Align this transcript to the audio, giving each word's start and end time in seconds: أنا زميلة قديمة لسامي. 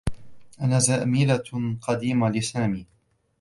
أنا 0.61 0.79
زميلة 0.79 1.43
قديمة 1.81 2.29
لسامي. 2.29 2.87